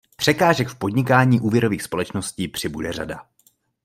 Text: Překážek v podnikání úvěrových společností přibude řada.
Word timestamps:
Překážek 0.15 0.67
v 0.67 0.75
podnikání 0.75 1.39
úvěrových 1.39 1.83
společností 1.83 2.47
přibude 2.47 2.91
řada. 2.91 3.25